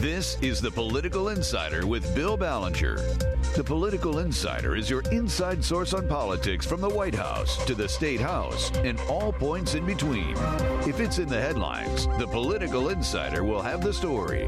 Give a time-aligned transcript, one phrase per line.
[0.00, 2.98] This is the Political Insider with Bill Ballenger.
[3.56, 7.88] The Political Insider is your inside source on politics from the White House to the
[7.88, 10.36] State House and all points in between.
[10.86, 14.46] If it's in the headlines, the Political Insider will have the story.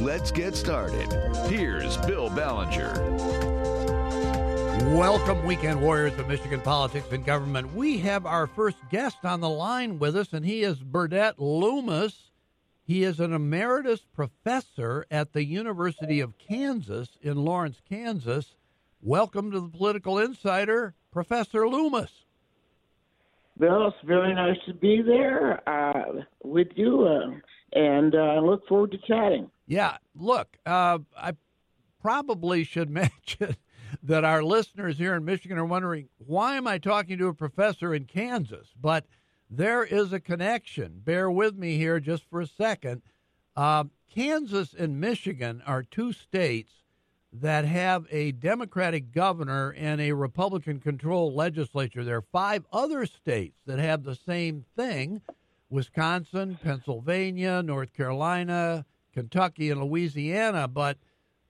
[0.00, 1.12] Let's get started.
[1.46, 2.94] Here's Bill Ballenger.
[4.96, 7.74] Welcome, weekend warriors of Michigan politics and government.
[7.74, 12.25] We have our first guest on the line with us, and he is Burdett Loomis.
[12.86, 18.54] He is an emeritus professor at the University of Kansas in Lawrence, Kansas.
[19.02, 22.12] Welcome to the Political Insider, Professor Loomis.
[23.58, 27.32] Bill, it's very nice to be there uh, with you, uh,
[27.76, 29.50] and uh, I look forward to chatting.
[29.66, 31.32] Yeah, look, uh, I
[32.00, 33.56] probably should mention
[34.04, 37.92] that our listeners here in Michigan are wondering why am I talking to a professor
[37.92, 38.68] in Kansas?
[38.80, 39.06] But
[39.50, 41.00] there is a connection.
[41.04, 43.02] Bear with me here just for a second.
[43.54, 46.72] Uh, Kansas and Michigan are two states
[47.32, 52.04] that have a Democratic governor and a Republican controlled legislature.
[52.04, 55.20] There are five other states that have the same thing
[55.68, 60.68] Wisconsin, Pennsylvania, North Carolina, Kentucky, and Louisiana.
[60.68, 60.96] But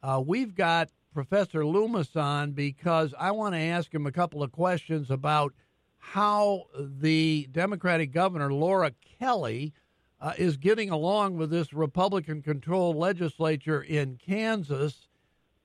[0.03, 4.53] uh, we've got Professor Loomis on because I want to ask him a couple of
[4.53, 5.53] questions about
[6.12, 9.73] how the Democratic governor, Laura Kelly,
[10.21, 15.09] uh, is getting along with this Republican controlled legislature in Kansas.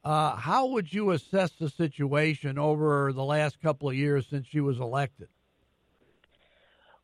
[0.03, 4.59] Uh, how would you assess the situation over the last couple of years since she
[4.59, 5.27] was elected?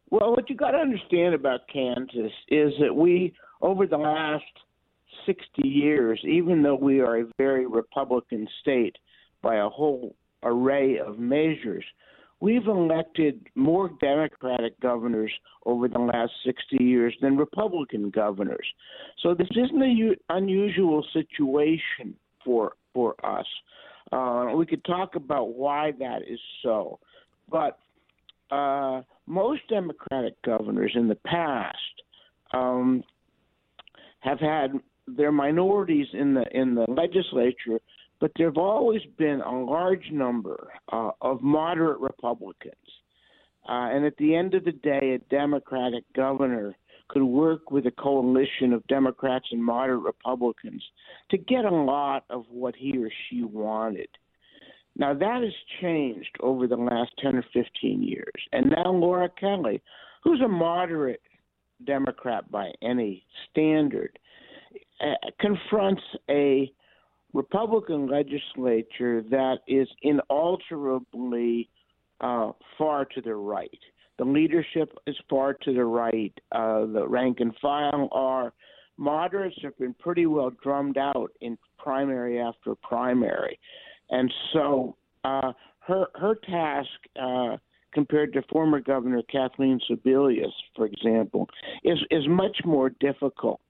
[0.10, 4.46] Well, what you got to understand about Kansas is that we, over the last
[5.28, 8.96] 60 years, even though we are a very Republican state
[9.44, 11.86] by a whole array of measures,
[12.40, 15.32] We've elected more Democratic governors
[15.66, 18.66] over the last 60 years than Republican governors.
[19.24, 23.46] So this isn't an unusual situation for for us.
[24.12, 27.00] Uh, we could talk about why that is so,
[27.50, 27.80] but
[28.52, 31.78] uh, most Democratic governors in the past
[32.54, 33.04] um,
[34.20, 34.72] have had
[35.08, 37.80] their minorities in the in the legislature
[38.20, 42.76] but there have always been a large number uh, of moderate Republicans.
[43.68, 46.76] Uh, and at the end of the day, a Democratic governor
[47.10, 50.84] could work with a coalition of Democrats and moderate Republicans
[51.30, 54.10] to get a lot of what he or she wanted.
[54.96, 58.32] Now, that has changed over the last 10 or 15 years.
[58.52, 59.82] And now Laura Kelly,
[60.24, 61.22] who's a moderate
[61.86, 64.18] Democrat by any standard,
[65.00, 66.72] uh, confronts a
[67.34, 71.70] Republican legislature that is inalterably
[72.22, 73.80] uh, far to the right.
[74.18, 76.34] The leadership is far to the right.
[76.52, 78.54] Uh, the rank and file are.
[79.00, 83.60] Moderates have been pretty well drummed out in primary after primary,
[84.10, 86.90] and so uh, her her task
[87.22, 87.58] uh,
[87.94, 91.48] compared to former Governor Kathleen Sebelius, for example,
[91.84, 93.62] is is much more difficult.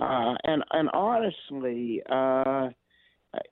[0.00, 2.70] Uh, and and honestly, uh,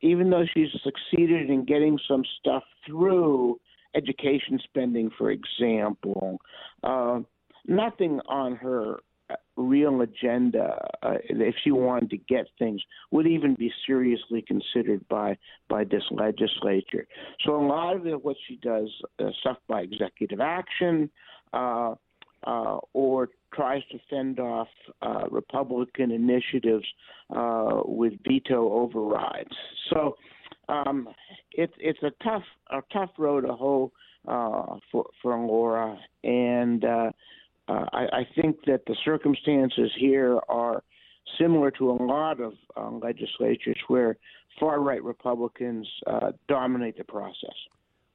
[0.03, 3.59] even though she's succeeded in getting some stuff through
[3.95, 6.41] education spending, for example,
[6.83, 7.21] uh,
[7.67, 12.81] nothing on her uh, real agenda, uh, if she wanted to get things,
[13.11, 15.37] would even be seriously considered by
[15.69, 17.07] by this legislature.
[17.45, 21.11] So a lot of it, what she does, uh, stuff by executive action,
[21.53, 21.95] uh,
[22.47, 24.69] uh, or tries to fend off
[25.03, 26.87] uh, Republican initiatives
[27.35, 29.55] uh, with veto overrides.
[29.93, 30.17] So
[30.69, 31.09] um,
[31.53, 33.93] it's it's a tough a tough road to hoe
[34.29, 37.11] uh, for for Laura, and uh,
[37.69, 40.83] uh, I, I think that the circumstances here are
[41.39, 42.55] similar to a lot of
[43.03, 44.17] legislatures where
[44.59, 45.89] far right Republicans
[46.49, 47.55] dominate the process.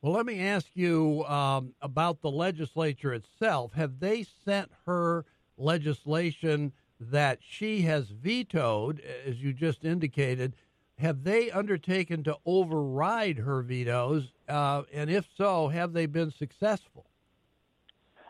[0.06, 3.74] Well, let me ask you um, about the legislature itself.
[3.74, 5.26] Have they sent her
[5.58, 10.54] legislation that she has vetoed, as you just indicated?
[11.00, 14.32] Have they undertaken to override her vetoes?
[14.48, 17.08] Uh, and if so, have they been successful?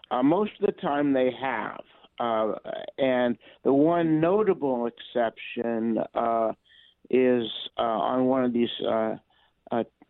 [0.09, 1.81] Uh, most of the time they have.
[2.21, 2.53] Uh,
[2.97, 6.53] and the one notable exception uh,
[7.09, 7.43] is
[7.77, 8.69] uh, on one of these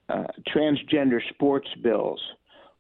[0.10, 0.24] uh,
[0.56, 2.22] transgender sports bills,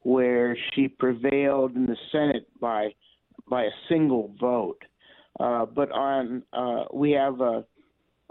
[0.01, 2.89] where she prevailed in the Senate by
[3.49, 4.81] by a single vote.
[5.39, 7.65] Uh, but on uh, we have a,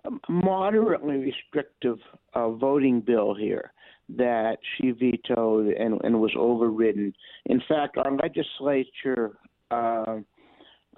[0.05, 1.99] a moderately restrictive
[2.35, 3.73] uh, voting bill here
[4.17, 7.13] that she vetoed and, and was overridden.
[7.47, 9.39] In fact, our legislature
[9.71, 10.17] uh,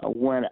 [0.03, 0.45] when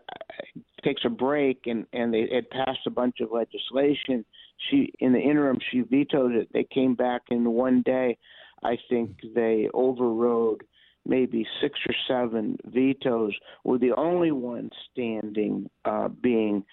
[0.82, 4.24] takes a break and and they had passed a bunch of legislation.
[4.70, 6.48] She in the interim she vetoed it.
[6.52, 8.18] They came back in one day.
[8.62, 10.62] I think they overrode
[11.06, 13.34] maybe six or seven vetoes.
[13.64, 16.64] Were the only one standing uh, being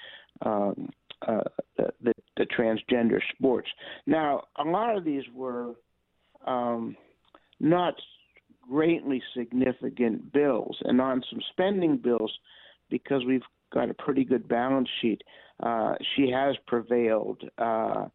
[0.45, 0.89] um,
[1.27, 1.41] uh,
[1.77, 3.67] the, the, transgender sports.
[4.07, 5.75] Now a lot of these were
[6.47, 6.95] um,
[7.59, 7.93] not
[8.67, 12.31] greatly significant bills, and on some spending bills,
[12.89, 13.43] because we've
[13.73, 15.21] got a pretty good balance sheet.
[15.61, 18.05] Uh, she has prevailed uh,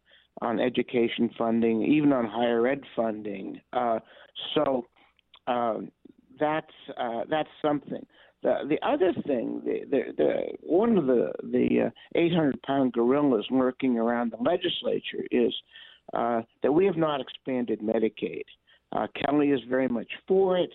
[0.41, 3.59] on education funding, even on higher ed funding.
[3.73, 3.99] Uh,
[4.53, 4.85] so
[5.47, 5.91] um,
[6.39, 6.65] that's
[6.99, 8.05] uh, that's something.
[8.43, 13.45] The the other thing, the, the, the one of the the 800 uh, pound gorillas
[13.49, 15.53] lurking around the legislature is
[16.13, 18.43] uh, that we have not expanded Medicaid.
[19.15, 20.71] Kelly is very much for it.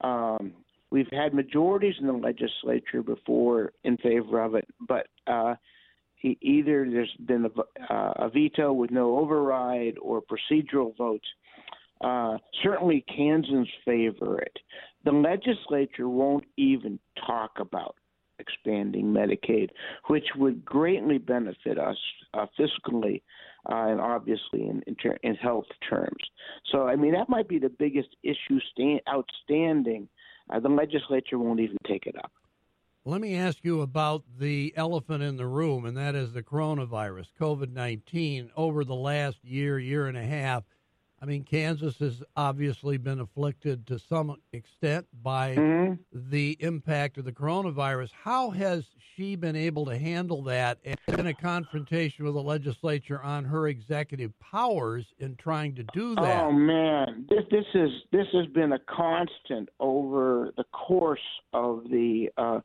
[0.00, 0.52] Um,
[0.92, 5.54] We've had majorities in the legislature before in favor of it, but uh,
[6.22, 11.26] either there's been a, uh, a veto with no override or procedural votes.
[12.02, 14.54] Uh, certainly, Kansans favor it.
[15.06, 17.96] The legislature won't even talk about
[18.38, 19.70] expanding Medicaid,
[20.08, 21.96] which would greatly benefit us
[22.34, 23.22] uh, fiscally
[23.70, 26.22] uh, and obviously in, in, ter- in, health terms.
[26.70, 30.08] So, I mean, that might be the biggest issue sta- outstanding
[30.52, 32.32] uh, the legislature won't even take it up.
[33.04, 37.26] Let me ask you about the elephant in the room, and that is the coronavirus,
[37.40, 38.50] COVID 19.
[38.56, 40.62] Over the last year, year and a half,
[41.22, 45.92] I mean, Kansas has obviously been afflicted to some extent by mm-hmm.
[46.12, 48.10] the impact of the coronavirus.
[48.24, 48.82] How has
[49.14, 53.68] she been able to handle that and in a confrontation with the legislature on her
[53.68, 56.42] executive powers in trying to do that?
[56.42, 61.20] Oh man, this this is this has been a constant over the course
[61.52, 62.58] of the uh,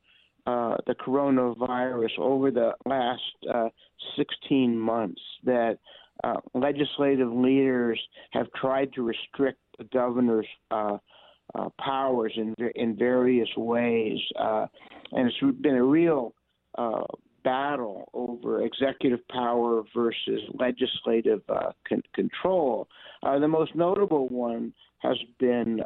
[0.47, 3.21] uh, the coronavirus over the last
[3.53, 3.69] uh,
[4.17, 5.77] 16 months that
[6.23, 7.99] uh, legislative leaders
[8.31, 10.97] have tried to restrict the governor's uh,
[11.55, 14.67] uh, powers in in various ways, uh,
[15.13, 16.33] and it's been a real
[16.77, 17.03] uh,
[17.43, 22.87] battle over executive power versus legislative uh, con- control.
[23.23, 25.79] the most notable one has been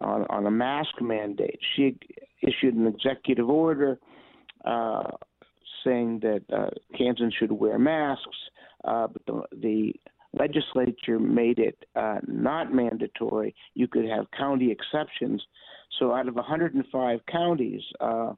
[0.00, 1.60] on, on, a mask mandate.
[1.76, 1.96] She
[2.42, 4.00] issued an executive order
[5.84, 8.36] saying that Kansans should wear masks
[8.84, 9.94] uh, but the, the
[10.38, 13.54] legislature made it uh, not mandatory.
[13.74, 15.42] You could have county exceptions.
[15.98, 18.32] So out of 105 counties, uh,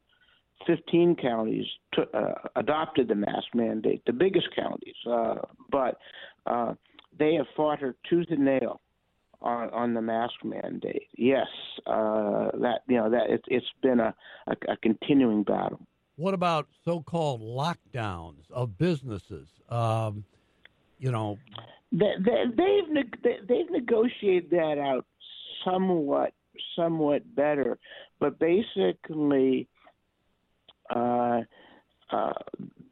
[0.66, 1.66] 15 counties
[1.98, 5.36] uh, adopted the mask mandate, the biggest counties, uh,
[5.70, 5.98] but
[6.46, 6.74] uh,
[7.18, 8.80] they have fought her tooth and nail
[9.40, 11.08] on, on the mask mandate.
[11.16, 11.46] Yes,
[11.86, 14.14] uh, that you know that it, it's been a,
[14.46, 15.80] a, a continuing battle.
[16.16, 19.48] What about so-called lockdowns of businesses?
[19.68, 20.24] Um,
[20.98, 21.38] you know,
[21.90, 25.04] they, they, they've they've negotiated that out
[25.64, 26.32] somewhat
[26.76, 27.78] somewhat better,
[28.20, 29.68] but basically,
[30.94, 31.40] uh,
[32.12, 32.32] uh,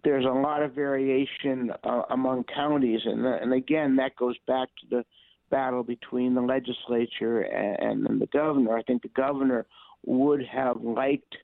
[0.05, 4.97] there's a lot of variation uh, among counties, and and again that goes back to
[4.97, 5.05] the
[5.51, 8.77] battle between the legislature and, and the governor.
[8.77, 9.67] I think the governor
[10.05, 11.37] would have liked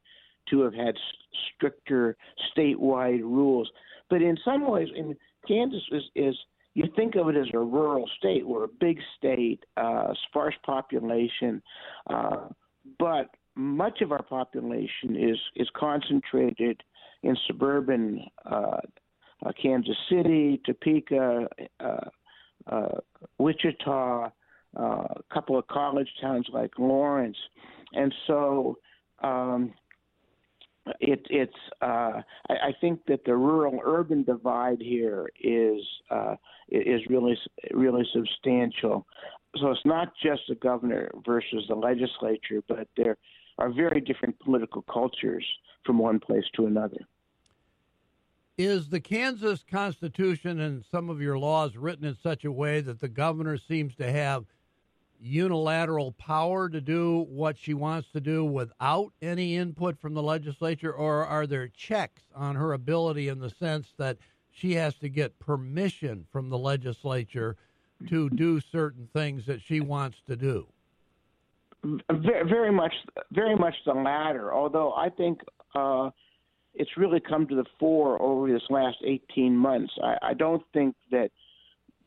[0.50, 0.94] to have had
[1.54, 2.16] stricter
[2.56, 3.70] statewide rules,
[4.10, 6.34] but in some ways, in Kansas is is
[6.74, 8.46] you think of it as a rural state.
[8.46, 11.60] We're a big state, uh, sparse population,
[12.08, 12.48] uh,
[12.98, 16.82] but much of our population is is concentrated
[17.22, 18.78] in suburban uh,
[19.44, 21.48] uh, Kansas City, Topeka,
[21.80, 21.96] uh,
[22.66, 22.98] uh,
[23.38, 24.30] Wichita,
[24.76, 27.36] uh, a couple of college towns like Lawrence,
[27.92, 28.78] and so
[29.22, 29.72] um,
[31.00, 36.36] it, it's uh, I, I think that the rural urban divide here is uh,
[36.68, 37.36] is really
[37.72, 39.06] really substantial.
[39.56, 43.16] So it's not just the governor versus the legislature, but there
[43.58, 45.44] are very different political cultures
[45.84, 46.98] from one place to another.
[48.56, 53.00] Is the Kansas Constitution and some of your laws written in such a way that
[53.00, 54.44] the governor seems to have
[55.20, 60.92] unilateral power to do what she wants to do without any input from the legislature,
[60.92, 64.18] or are there checks on her ability in the sense that
[64.50, 67.56] she has to get permission from the legislature
[68.08, 70.66] to do certain things that she wants to do?
[72.10, 72.94] Very, much,
[73.32, 74.52] very much the latter.
[74.52, 75.40] Although I think
[75.74, 76.10] uh,
[76.74, 79.92] it's really come to the fore over this last 18 months.
[80.02, 81.30] I, I don't think that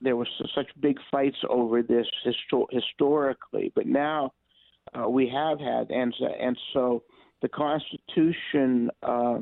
[0.01, 4.33] there was such big fights over this histo- historically, but now
[4.93, 7.03] uh, we have had, and and so
[7.41, 9.39] the Constitution uh,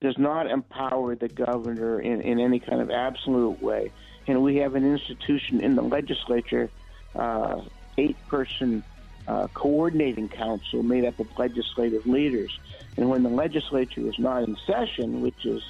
[0.00, 3.92] does not empower the governor in, in any kind of absolute way.
[4.26, 6.70] And we have an institution in the legislature,
[7.14, 7.62] uh,
[7.98, 8.82] eight person
[9.28, 12.52] uh, coordinating council made up of legislative leaders.
[12.96, 15.62] And when the legislature is not in session, which is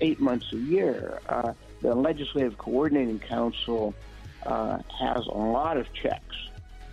[0.00, 1.52] eight months a year, uh,
[1.82, 3.94] the legislative coordinating council
[4.44, 6.36] uh, has a lot of checks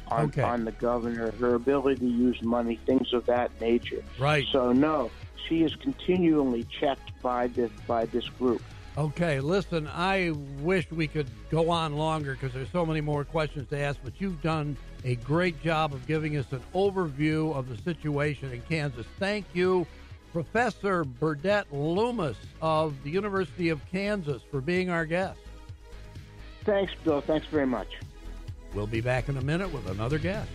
[0.09, 0.41] on, Okay.
[0.41, 4.01] on the governor, her ability to use money, things of that nature.
[4.19, 4.45] Right.
[4.51, 5.11] So no,
[5.47, 8.61] she is continually checked by this by this group.
[8.97, 13.69] Okay, listen, I wish we could go on longer because there's so many more questions
[13.69, 14.75] to ask, but you've done
[15.05, 19.05] a great job of giving us an overview of the situation in Kansas.
[19.19, 19.85] Thank you,
[20.37, 25.39] Professor Burdett Loomis of the University of Kansas, for being our guest.
[26.63, 27.21] Thanks, Bill.
[27.21, 27.87] Thanks very much.
[28.75, 30.47] We'll be back in a minute with another guest.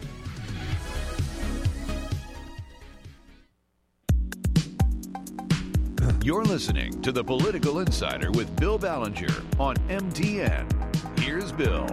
[6.22, 11.18] You're listening to The Political Insider with Bill Ballenger on MTN.
[11.18, 11.88] Here's Bill.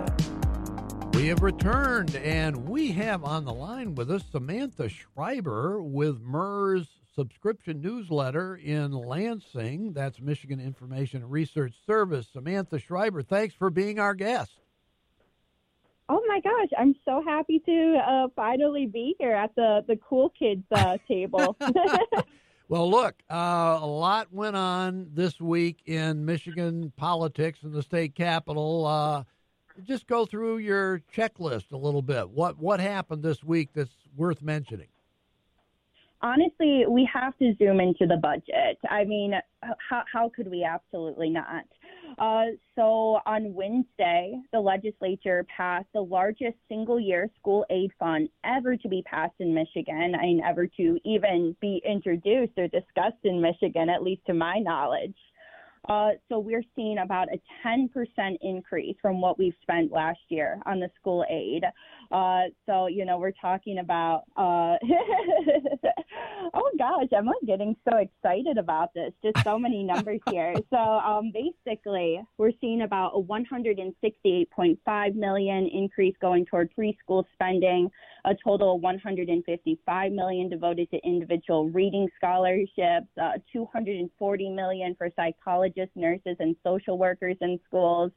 [1.16, 6.99] We have returned, and we have on the line with us Samantha Schreiber with MIRS
[7.20, 9.92] subscription newsletter in Lansing.
[9.92, 12.30] That's Michigan Information and Research Service.
[12.32, 14.54] Samantha Schreiber, thanks for being our guest.
[16.08, 20.30] Oh my gosh, I'm so happy to uh, finally be here at the, the cool
[20.30, 21.58] kids uh, table.
[22.70, 28.14] Well, look, uh, a lot went on this week in Michigan politics in the state
[28.14, 28.86] capitol.
[28.86, 29.24] Uh,
[29.88, 32.30] just go through your checklist a little bit.
[32.30, 34.90] What what happened this week that's worth mentioning?
[36.22, 38.78] Honestly, we have to zoom into the budget.
[38.90, 40.64] I mean, how, how could we?
[40.64, 41.64] Absolutely not.
[42.18, 48.76] Uh, so on Wednesday, the legislature passed the largest single year school aid fund ever
[48.76, 53.90] to be passed in Michigan and ever to even be introduced or discussed in Michigan,
[53.90, 55.16] at least to my knowledge.
[55.88, 57.90] Uh, so we're seeing about a 10%
[58.42, 61.64] increase from what we've spent last year on the school aid.
[62.12, 64.76] Uh, so, you know, we're talking about, uh,
[66.54, 69.12] oh gosh, I'm getting so excited about this.
[69.24, 70.54] Just so many numbers here.
[70.70, 77.90] So, um, basically, we're seeing about a 168.5 million increase going toward preschool spending,
[78.26, 85.96] a total of 155 million devoted to individual reading scholarships, uh, 240 million for psychologists,
[85.96, 88.12] nurses, and social workers in schools.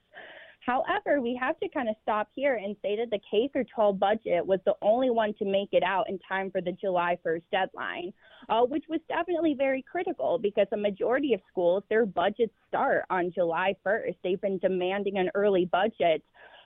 [0.64, 3.98] However, we have to kind of stop here and say that the K through 12
[3.98, 7.42] budget was the only one to make it out in time for the July 1st
[7.50, 8.12] deadline,
[8.48, 13.32] uh, which was definitely very critical because a majority of schools, their budgets start on
[13.32, 14.14] July 1st.
[14.22, 16.22] They've been demanding an early budget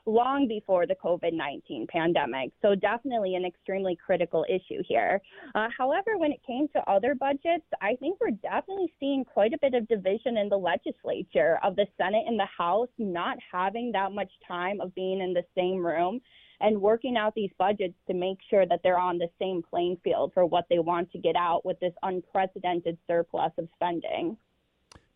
[0.07, 2.53] long before the COVID 19 pandemic.
[2.63, 5.21] So, definitely an extremely critical issue here.
[5.55, 9.59] Uh, however, when it came to other budgets, I think we're definitely seeing quite a
[9.61, 14.13] bit of division in the legislature of the Senate and the House not having that
[14.13, 16.21] much time of being in the same room
[16.61, 20.33] and working out these budgets to make sure that they're on the same playing field
[20.33, 24.37] for what they want to get out with this unprecedented surplus of spending.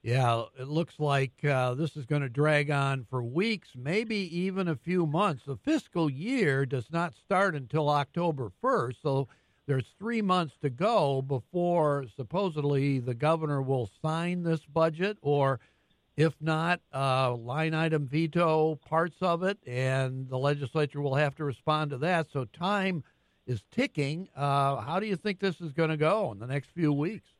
[0.02, 4.66] Yeah, it looks like uh, this is going to drag on for weeks, maybe even
[4.66, 5.44] a few months.
[5.44, 9.28] The fiscal year does not start until October 1st, so
[9.66, 15.60] there's three months to go before supposedly the governor will sign this budget, or
[16.16, 21.44] if not, uh, line item veto parts of it, and the legislature will have to
[21.44, 22.30] respond to that.
[22.32, 23.04] So time
[23.46, 24.30] is ticking.
[24.34, 27.30] Uh, how do you think this is going to go in the next few weeks?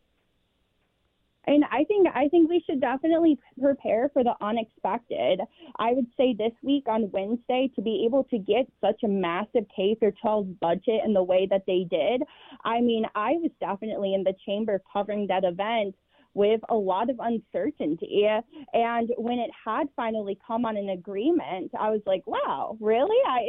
[1.47, 5.41] And I think I think we should definitely prepare for the unexpected.
[5.79, 9.65] I would say this week on Wednesday to be able to get such a massive
[9.75, 12.23] K through 12 budget in the way that they did.
[12.65, 15.95] I mean, I was definitely in the chamber covering that event
[16.35, 18.27] with a lot of uncertainty.
[18.73, 23.17] And when it had finally come on an agreement, I was like, wow, really?
[23.27, 23.49] I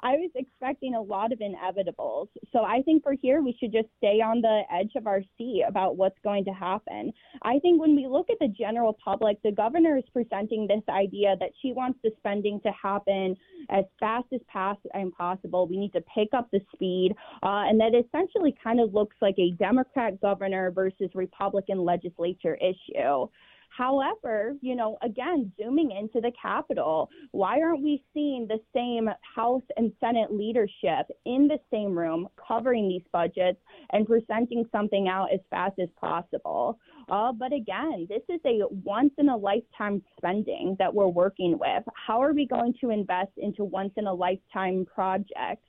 [0.00, 2.28] I was expecting a lot of inevitables.
[2.52, 5.64] So I think for here we should just stay on the edge of our seat
[5.66, 7.12] about what's going to happen.
[7.42, 11.36] I think when we look at the general public, the governor is presenting this idea
[11.40, 13.36] that she wants the spending to happen
[13.70, 15.66] as fast as possible.
[15.66, 19.34] We need to pick up the speed, uh, and that essentially kind of looks like
[19.38, 23.28] a Democrat governor versus Republican legislature issue.
[23.76, 29.64] However, you know, again, zooming into the Capitol, why aren't we seeing the same House
[29.76, 33.58] and Senate leadership in the same room covering these budgets
[33.90, 36.78] and presenting something out as fast as possible?
[37.08, 41.82] Uh, but again, this is a once in a lifetime spending that we're working with.
[41.94, 45.66] How are we going to invest into once in a lifetime projects?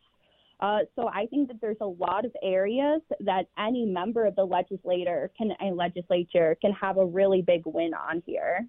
[0.60, 4.46] Uh, so I think that there's a lot of areas that any member of the
[4.46, 8.66] legislator can a legislature can have a really big win on here.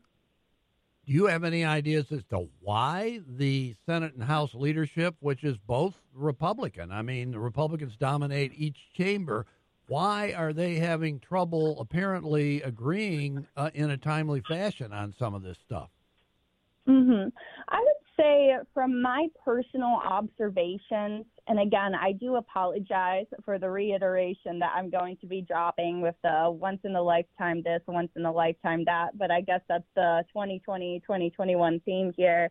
[1.07, 5.57] Do you have any ideas as to why the Senate and House leadership, which is
[5.69, 9.47] both Republican, I mean, the Republicans dominate each chamber,
[9.87, 15.43] why are they having trouble apparently agreeing uh, in a timely fashion on some of
[15.43, 15.91] this stuff?
[16.89, 17.29] Mm-hmm.
[17.69, 24.59] I would say, from my personal observations, and again, I do apologize for the reiteration
[24.59, 28.25] that I'm going to be dropping with the once in a lifetime this, once in
[28.25, 32.51] a lifetime that, but I guess that's the 2020 2021 theme here.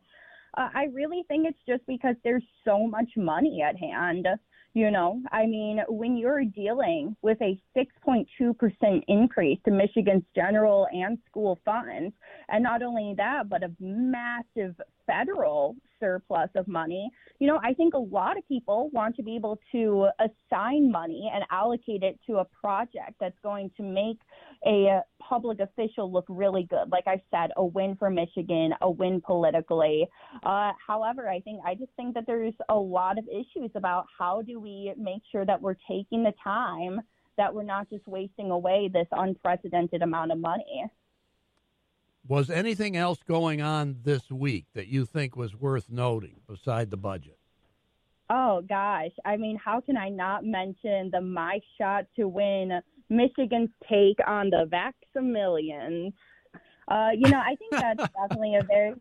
[0.57, 4.27] Uh, I really think it's just because there's so much money at hand.
[4.73, 11.17] You know, I mean, when you're dealing with a 6.2% increase to Michigan's general and
[11.29, 12.13] school funds,
[12.49, 14.75] and not only that, but a massive
[15.07, 17.09] federal surplus of money,
[17.39, 21.31] you know, I think a lot of people want to be able to assign money
[21.33, 24.19] and allocate it to a project that's going to make
[24.65, 26.91] a public official look really good.
[26.91, 30.07] Like I said, a win for Michigan, a win politically.
[30.45, 34.41] Uh, however, I think I just think that there's a lot of issues about how
[34.41, 37.01] do we make sure that we're taking the time
[37.37, 40.85] that we're not just wasting away this unprecedented amount of money.
[42.27, 46.97] Was anything else going on this week that you think was worth noting beside the
[46.97, 47.37] budget?
[48.31, 53.69] Oh gosh, I mean, how can I not mention the My Shot to Win Michigan's
[53.87, 56.13] take on the Vax-A-Millions?
[56.87, 58.95] Uh, you know, I think that's definitely a very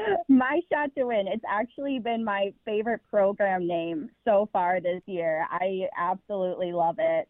[0.28, 1.26] my shot to win.
[1.28, 5.46] It's actually been my favorite program name so far this year.
[5.50, 7.28] I absolutely love it.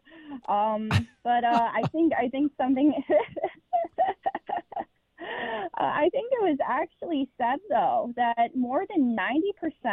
[0.49, 0.88] Um,
[1.25, 2.92] but uh, I think I think something.
[5.78, 9.16] Uh, I think it was actually said, though, that more than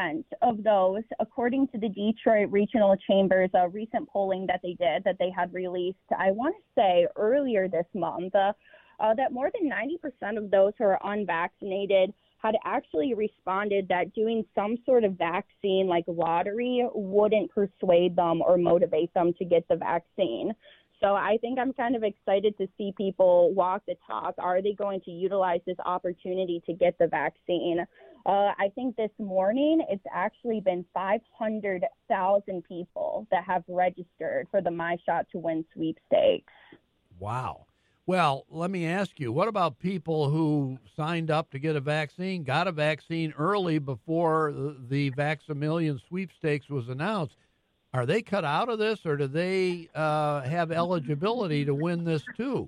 [0.01, 5.03] 90% of those, according to the Detroit Regional Chamber's uh, recent polling that they did,
[5.05, 8.53] that they had released, I want to say earlier this month, uh,
[8.99, 14.45] uh that more than 90% of those who are unvaccinated had actually responded that doing
[14.56, 19.75] some sort of vaccine like lottery wouldn't persuade them or motivate them to get the
[19.75, 20.54] vaccine.
[21.02, 24.36] So I think I'm kind of excited to see people walk the talk.
[24.38, 27.86] Are they going to utilize this opportunity to get the vaccine?
[28.25, 34.71] Uh, I think this morning it's actually been 500,000 people that have registered for the
[34.71, 36.52] My Shot to Win sweepstakes.
[37.17, 37.65] Wow.
[38.10, 42.43] Well, let me ask you, what about people who signed up to get a vaccine,
[42.43, 44.52] got a vaccine early before
[44.89, 47.36] the Vax-A-Million sweepstakes was announced?
[47.93, 52.24] Are they cut out of this, or do they uh, have eligibility to win this
[52.36, 52.67] too?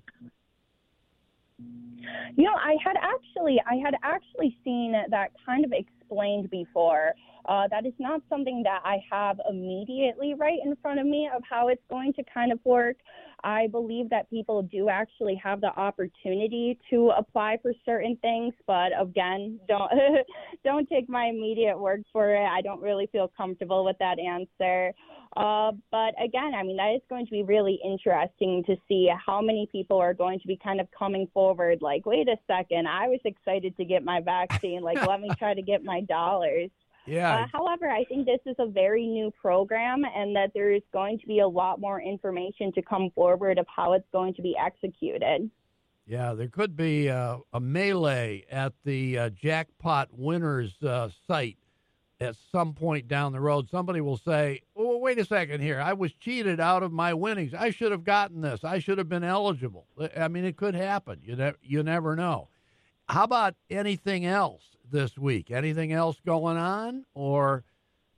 [1.58, 7.14] You know, I had actually, I had actually seen that kind of explained before.
[7.46, 11.42] Uh, that is not something that I have immediately right in front of me of
[11.50, 12.98] how it's going to kind of work.
[13.44, 18.92] I believe that people do actually have the opportunity to apply for certain things, but
[19.00, 19.92] again, don't
[20.64, 22.46] don't take my immediate word for it.
[22.46, 24.94] I don't really feel comfortable with that answer.
[25.38, 29.42] Uh, but again, I mean, that is going to be really interesting to see how
[29.42, 31.80] many people are going to be kind of coming forward.
[31.82, 34.82] Like, wait a second, I was excited to get my vaccine.
[34.82, 36.70] Like, let me try to get my dollars.
[37.06, 37.42] Yeah.
[37.42, 41.20] Uh, however, I think this is a very new program and that there is going
[41.20, 44.56] to be a lot more information to come forward of how it's going to be
[44.58, 45.50] executed.
[46.06, 51.58] Yeah, there could be uh, a melee at the uh, jackpot winners uh, site
[52.20, 53.70] at some point down the road.
[53.70, 55.80] Somebody will say, "Oh, wait a second here.
[55.80, 57.54] I was cheated out of my winnings.
[57.54, 58.64] I should have gotten this.
[58.64, 59.86] I should have been eligible."
[60.18, 61.20] I mean, it could happen.
[61.24, 62.50] You ne- you never know.
[63.08, 64.64] How about anything else?
[64.92, 65.52] This week?
[65.52, 67.64] Anything else going on, or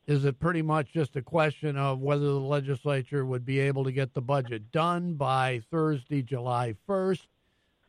[0.05, 3.91] is it pretty much just a question of whether the legislature would be able to
[3.91, 7.27] get the budget done by Thursday, July 1st?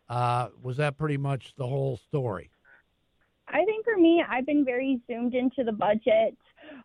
[0.09, 2.51] Uh, was that pretty much the whole story?
[3.49, 6.37] I think for me, I've been very zoomed into the budget.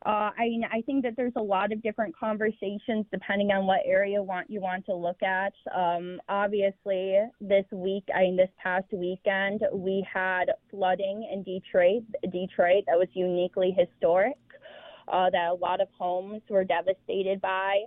[0.06, 3.82] Uh, I mean, I think that there's a lot of different conversations depending on what
[3.86, 5.52] area want you want to look at.
[5.76, 12.04] Um, obviously, this week, I mean, this past weekend, we had flooding in Detroit.
[12.32, 14.38] Detroit that was uniquely historic.
[15.12, 17.80] Uh, that a lot of homes were devastated by.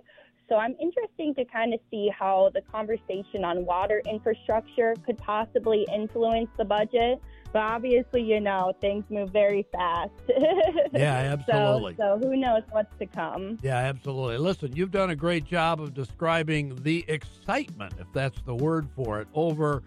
[0.49, 5.87] So I'm interested to kind of see how the conversation on water infrastructure could possibly
[5.93, 7.21] influence the budget.
[7.53, 10.11] But obviously, you know, things move very fast.
[10.93, 11.95] yeah, absolutely.
[11.95, 13.59] so, so who knows what's to come?
[13.61, 14.37] Yeah, absolutely.
[14.39, 19.21] Listen, you've done a great job of describing the excitement, if that's the word for
[19.21, 19.83] it, over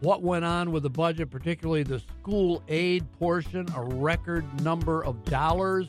[0.00, 5.24] what went on with the budget, particularly the school aid portion, a record number of
[5.24, 5.86] dollars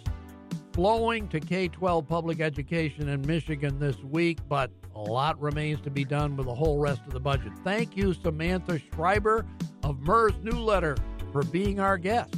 [0.78, 5.90] flowing to K 12 public education in Michigan this week, but a lot remains to
[5.90, 7.52] be done with the whole rest of the budget.
[7.64, 9.44] Thank you, Samantha Schreiber
[9.82, 10.96] of MIRS Newsletter,
[11.32, 12.36] for being our guest.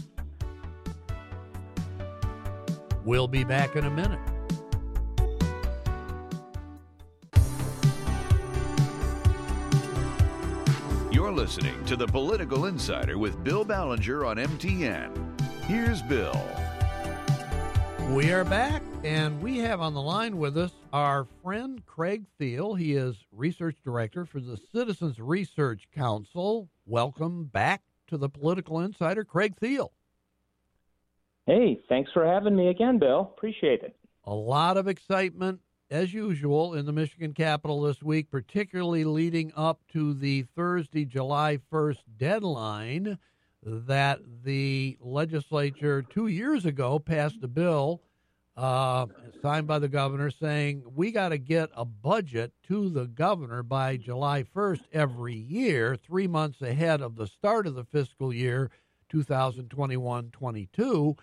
[3.03, 4.19] We'll be back in a minute.
[11.11, 15.41] You're listening to The Political Insider with Bill Ballenger on MTN.
[15.65, 16.68] Here's Bill.
[18.09, 22.73] We are back, and we have on the line with us our friend Craig Thiel.
[22.73, 26.69] He is research director for the Citizens Research Council.
[26.87, 29.93] Welcome back to the Political Insider, Craig Thiel.
[31.45, 33.31] Hey, thanks for having me again, Bill.
[33.37, 33.95] Appreciate it.
[34.25, 35.59] A lot of excitement,
[35.91, 41.59] as usual, in the Michigan Capitol this week, particularly leading up to the Thursday, July
[41.71, 43.19] 1st deadline
[43.63, 48.01] that the legislature two years ago passed a bill
[48.59, 49.05] uh,
[49.41, 53.95] signed by the governor saying we got to get a budget to the governor by
[53.95, 58.69] July 1st every year, three months ahead of the start of the fiscal year
[59.09, 61.15] 2021 22.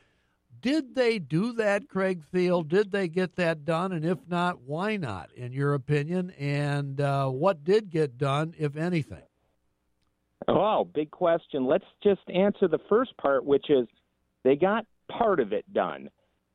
[0.63, 2.63] Did they do that, Craig Thiel?
[2.63, 3.93] Did they get that done?
[3.93, 6.31] And if not, why not, in your opinion?
[6.39, 9.23] And uh, what did get done, if anything?
[10.49, 11.67] Oh, big question.
[11.67, 13.87] Let's just answer the first part, which is
[14.45, 16.11] they got part of it done.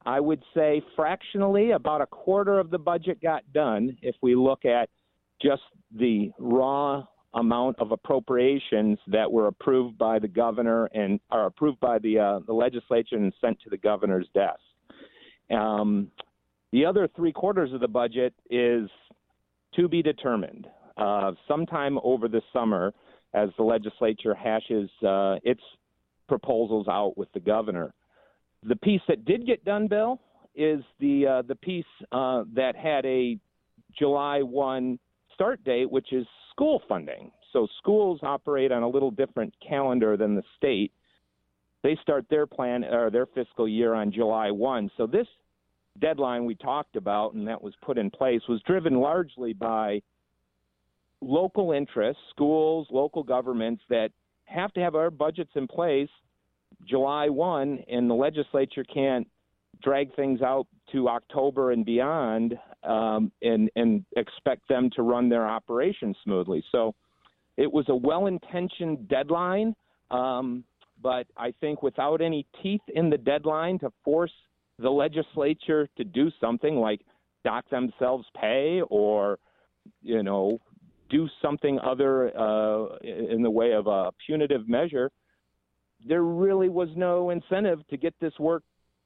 [0.05, 4.65] I would say fractionally, about a quarter of the budget got done if we look
[4.65, 4.89] at
[5.41, 5.61] just
[5.95, 11.97] the raw amount of appropriations that were approved by the governor and are approved by
[11.99, 14.59] the uh, the legislature and sent to the governor's desk.
[15.49, 16.11] Um,
[16.71, 18.89] the other three quarters of the budget is
[19.75, 20.67] to be determined.
[20.97, 22.93] Uh, sometime over the summer,
[23.33, 25.61] as the legislature hashes uh, its
[26.27, 27.93] proposals out with the governor.
[28.63, 30.19] The piece that did get done, Bill,
[30.55, 33.37] is the uh, the piece uh, that had a
[33.97, 34.99] July one
[35.33, 37.31] start date, which is school funding.
[37.53, 40.91] So schools operate on a little different calendar than the state.
[41.83, 44.91] They start their plan or their fiscal year on July one.
[44.97, 45.27] So this
[45.99, 50.01] deadline we talked about and that was put in place was driven largely by
[51.21, 54.09] local interests, schools, local governments that
[54.45, 56.09] have to have our budgets in place
[56.87, 59.27] July 1, and the legislature can't
[59.81, 65.47] drag things out to October and beyond um, and, and expect them to run their
[65.47, 66.63] operations smoothly.
[66.71, 66.95] So
[67.57, 69.75] it was a well intentioned deadline,
[70.09, 70.63] um,
[71.01, 74.33] but I think without any teeth in the deadline to force
[74.79, 77.01] the legislature to do something like
[77.43, 79.39] dock themselves pay or,
[80.01, 80.59] you know,
[81.11, 85.11] do something other uh, in the way of a punitive measure,
[86.07, 88.63] there really was no incentive to get this work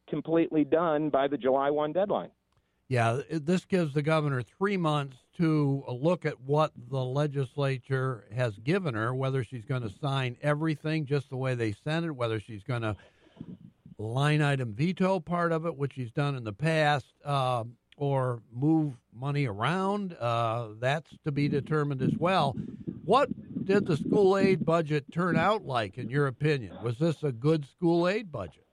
[0.09, 2.29] completely done by the July 1 deadline.
[2.87, 8.93] Yeah, this gives the governor three months to look at what the legislature has given
[8.93, 12.63] her, whether she's going to sign everything just the way they sent it, whether she's
[12.63, 12.95] going to
[13.97, 17.63] line item veto part of it, which she's done in the past, uh,
[17.97, 20.15] or move money around.
[20.19, 22.55] Uh, that's to be determined as well.
[23.03, 23.29] What
[23.65, 26.77] did the school aid budget turn out like, in your opinion?
[26.84, 28.65] Was this a good school aid budget?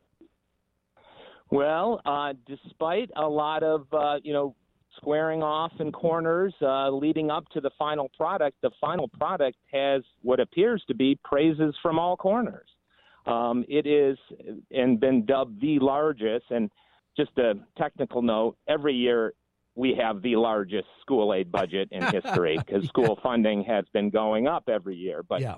[1.51, 4.55] Well, uh, despite a lot of uh, you know
[4.97, 10.03] squaring off in corners uh, leading up to the final product, the final product has
[10.23, 12.69] what appears to be praises from all corners.
[13.27, 14.19] Um, it is
[14.71, 16.47] and been dubbed the largest.
[16.51, 16.71] And
[17.17, 19.35] just a technical note: every year
[19.75, 24.47] we have the largest school aid budget in history because school funding has been going
[24.47, 25.23] up every year.
[25.23, 25.57] But yeah.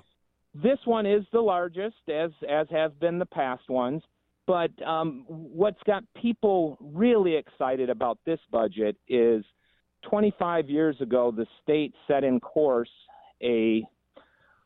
[0.53, 4.01] this one is the largest, as as have been the past ones.
[4.47, 9.43] But um, what's got people really excited about this budget is
[10.09, 12.91] 25 years ago, the state set in course
[13.41, 13.83] a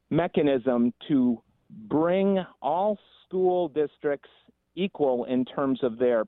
[0.10, 1.42] mechanism to
[1.88, 4.30] bring all school districts
[4.76, 6.26] equal in terms of their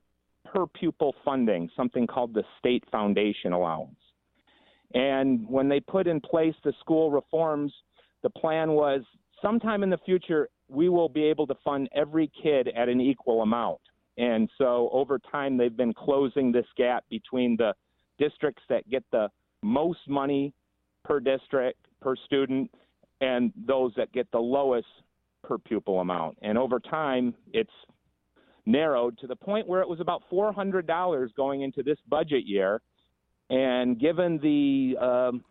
[0.52, 3.96] per pupil funding, something called the state foundation allowance.
[4.94, 7.72] And when they put in place the school reforms,
[8.22, 9.00] the plan was
[9.40, 13.42] sometime in the future, we will be able to fund every kid at an equal
[13.42, 13.80] amount.
[14.18, 17.72] And so over time, they've been closing this gap between the
[18.18, 19.28] districts that get the
[19.62, 20.52] most money
[21.04, 22.70] per district, per student,
[23.20, 24.86] and those that get the lowest
[25.42, 26.36] per pupil amount.
[26.42, 27.70] And over time, it's
[28.66, 32.80] narrowed to the point where it was about $400 going into this budget year.
[33.50, 35.44] And given the um,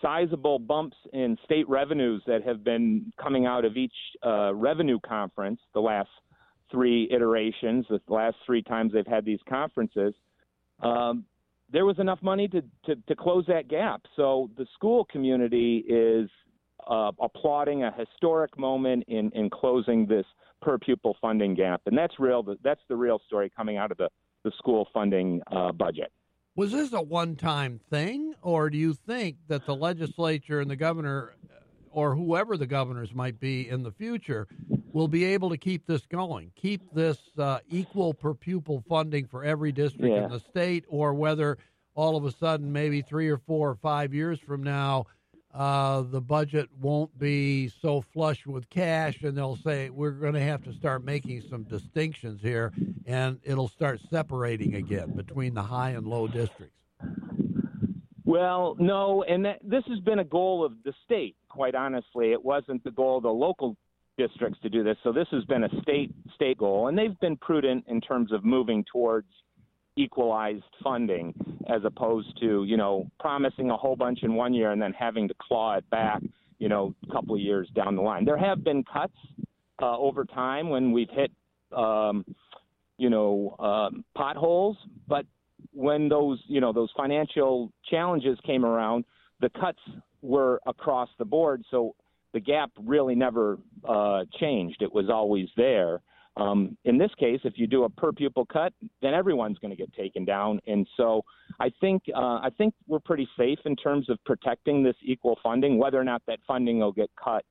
[0.00, 5.60] sizable bumps in state revenues that have been coming out of each uh, revenue conference
[5.74, 6.08] the last
[6.70, 10.14] three iterations, the last three times they've had these conferences,
[10.82, 11.24] um,
[11.72, 14.02] there was enough money to, to, to close that gap.
[14.14, 16.28] So the school community is
[16.86, 20.26] uh, applauding a historic moment in, in closing this
[20.62, 22.44] per pupil funding gap, and that's real.
[22.62, 24.08] That's the real story coming out of the,
[24.44, 26.12] the school funding uh, budget.
[26.54, 31.34] Was this a one-time thing, or do you think that the legislature and the governor,
[31.90, 34.48] or whoever the governors might be in the future,
[34.92, 39.44] will be able to keep this going, keep this uh, equal per pupil funding for
[39.44, 40.24] every district yeah.
[40.24, 41.58] in the state, or whether
[41.94, 45.04] all of a sudden, maybe three or four or five years from now,
[45.56, 50.40] uh, the budget won't be so flush with cash, and they'll say we're going to
[50.40, 52.72] have to start making some distinctions here,
[53.06, 56.76] and it'll start separating again between the high and low districts.
[58.26, 61.36] Well, no, and that, this has been a goal of the state.
[61.48, 63.76] Quite honestly, it wasn't the goal of the local
[64.18, 64.96] districts to do this.
[65.04, 68.44] So this has been a state state goal, and they've been prudent in terms of
[68.44, 69.28] moving towards
[69.96, 71.34] equalized funding
[71.68, 75.26] as opposed to you know promising a whole bunch in one year and then having
[75.28, 76.22] to claw it back
[76.58, 78.24] you know a couple of years down the line.
[78.24, 79.16] There have been cuts
[79.80, 81.30] uh, over time when we've hit
[81.76, 82.24] um,
[82.98, 84.76] you know um, potholes
[85.08, 85.26] but
[85.72, 89.04] when those you know those financial challenges came around
[89.40, 89.80] the cuts
[90.22, 91.62] were across the board.
[91.70, 91.94] So
[92.32, 94.82] the gap really never uh, changed.
[94.82, 96.00] It was always there
[96.36, 99.76] um, in this case, if you do a per pupil cut, then everyone's going to
[99.76, 100.60] get taken down.
[100.66, 101.22] And so
[101.60, 105.78] I think uh, I think we're pretty safe in terms of protecting this equal funding.
[105.78, 107.44] Whether or not that funding will get cut,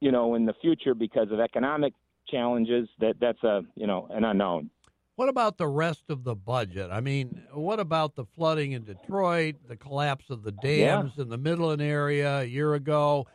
[0.00, 1.94] you know, in the future because of economic
[2.28, 4.70] challenges, that that's a you know an unknown.
[5.16, 6.90] What about the rest of the budget?
[6.90, 11.22] I mean, what about the flooding in Detroit, the collapse of the dams yeah.
[11.22, 13.26] in the Midland area a year ago?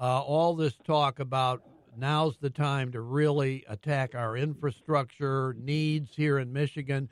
[0.00, 1.62] Uh, all this talk about
[1.98, 7.08] now's the time to really attack our infrastructure needs here in Michigan.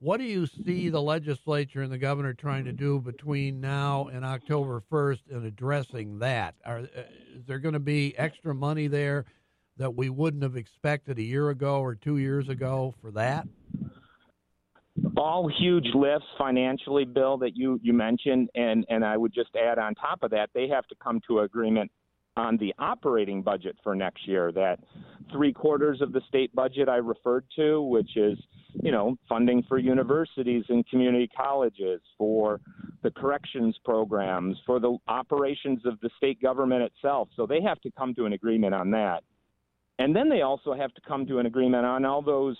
[0.00, 4.24] What do you see the legislature and the governor trying to do between now and
[4.24, 6.54] October 1st in addressing that?
[6.64, 7.00] Are, uh,
[7.34, 9.24] is there going to be extra money there
[9.76, 13.46] that we wouldn't have expected a year ago or two years ago for that?
[15.16, 19.78] all huge lifts financially, Bill, that you you mentioned, and and I would just add
[19.78, 21.90] on top of that, they have to come to agreement
[22.38, 24.52] on the operating budget for next year.
[24.52, 24.78] That
[25.32, 28.38] three quarters of the state budget I referred to, which is,
[28.82, 32.60] you know, funding for universities and community colleges, for
[33.02, 37.28] the corrections programs, for the operations of the state government itself.
[37.36, 39.22] So they have to come to an agreement on that.
[39.98, 42.56] And then they also have to come to an agreement on all those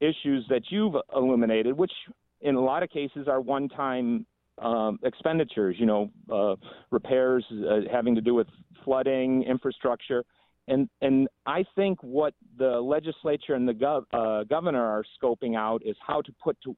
[0.00, 1.92] issues that you've illuminated, which
[2.40, 4.26] in a lot of cases are one time
[4.60, 6.56] um, expenditures, you know, uh,
[6.90, 8.46] repairs uh, having to do with
[8.84, 10.24] flooding, infrastructure.
[10.68, 15.82] And, and I think what the legislature and the gov, uh, governor are scoping out
[15.84, 16.76] is how to put to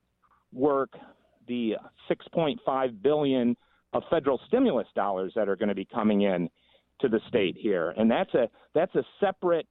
[0.53, 0.91] work
[1.49, 1.75] the
[2.11, 3.57] 6.5 billion
[3.93, 6.49] of federal stimulus dollars that are going to be coming in
[7.01, 9.67] to the state here, and that's a that's a separate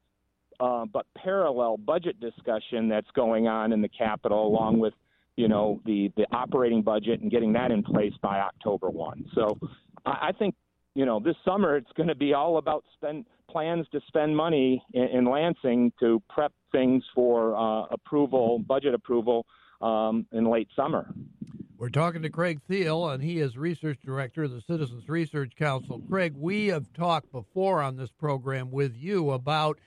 [0.60, 4.94] uh, but parallel budget discussion that's going on in the Capitol, along with
[5.36, 9.26] you know the the operating budget and getting that in place by October one.
[9.34, 9.58] So
[10.06, 10.56] I, I think
[10.96, 14.84] you know this summer it's going to be all about spend plans to spend money
[14.94, 19.46] in, in Lansing to prep things for uh, approval, budget approval
[19.82, 21.14] um, in late summer.
[21.78, 26.00] We're talking to Craig Thiel, and he is research director of the Citizens Research Council.
[26.08, 29.80] Craig, we have talked before on this program with you about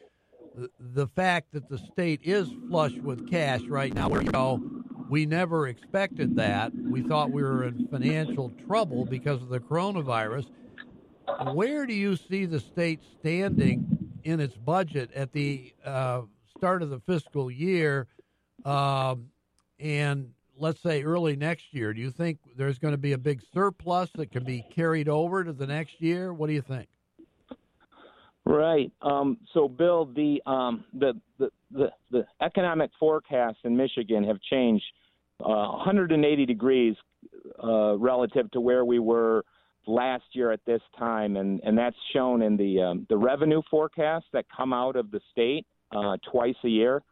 [0.79, 4.09] the fact that the state is flush with cash right now.
[4.09, 6.73] Where You know, we never expected that.
[6.75, 10.47] We thought we were in financial trouble because of the coronavirus.
[11.53, 16.23] Where do you see the state standing in its budget at the uh,
[16.57, 18.07] start of the fiscal year,
[18.65, 19.31] um,
[19.79, 21.93] and let's say early next year?
[21.93, 25.45] Do you think there's going to be a big surplus that can be carried over
[25.45, 26.33] to the next year?
[26.33, 26.89] What do you think?
[28.47, 28.93] Right.
[29.01, 34.85] Um, so, Bill, the, um, the, the the the economic forecasts in Michigan have changed
[35.41, 36.95] uh, 180 degrees
[37.63, 39.45] uh, relative to where we were
[39.87, 44.27] last year at this time, and and that's shown in the um, the revenue forecasts
[44.33, 47.03] that come out of the state uh, twice a year.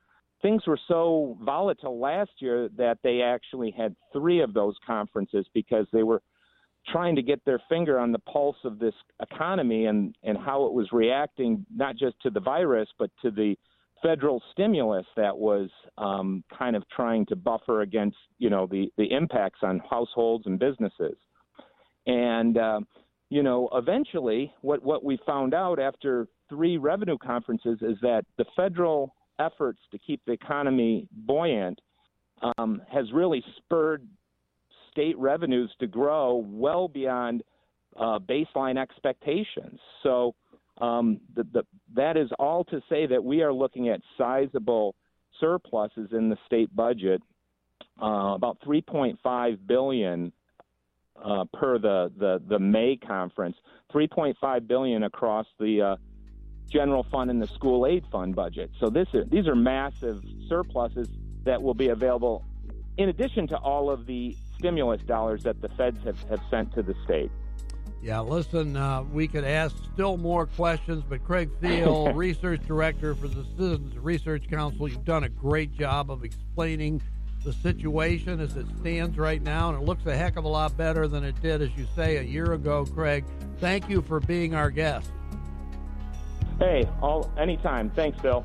[0.43, 5.87] Things were so volatile last year that they actually had three of those conferences because
[5.93, 6.21] they were
[6.91, 10.73] trying to get their finger on the pulse of this economy and, and how it
[10.73, 13.57] was reacting not just to the virus but to the
[14.03, 19.11] federal stimulus that was um, kind of trying to buffer against you know the the
[19.13, 21.17] impacts on households and businesses.
[22.07, 22.81] And uh,
[23.31, 28.45] you know eventually what what we found out after three revenue conferences is that the
[28.57, 31.81] federal efforts to keep the economy buoyant
[32.59, 34.07] um, has really spurred
[34.93, 37.43] state revenues to grow well beyond
[37.97, 39.81] uh, baseline expectations.
[40.03, 40.35] So
[40.81, 41.63] um, the, the,
[41.95, 44.95] that is all to say that we are looking at sizable
[45.41, 47.23] surpluses in the state budget,
[48.01, 50.33] uh, about 3.5 billion
[51.23, 53.57] uh, per the, the the May conference,
[53.93, 55.97] 3.5 billion across the uh,
[56.69, 58.71] general fund and the school aid fund budget.
[58.81, 61.09] So this is, these are massive surpluses
[61.45, 62.45] that will be available
[62.97, 66.83] in addition to all of the stimulus dollars that the feds have, have sent to
[66.83, 67.31] the state.
[68.01, 73.29] Yeah, listen, uh, we could ask still more questions, but Craig Thiel, Research Director for
[73.29, 77.03] the Citizens Research Council, you've done a great job of explaining
[77.45, 80.77] the situation as it stands right now, and it looks a heck of a lot
[80.77, 83.25] better than it did, as you say, a year ago, Craig.
[83.59, 85.11] Thank you for being our guest.
[86.61, 87.91] Hey, all anytime.
[87.91, 88.45] Thanks, Bill.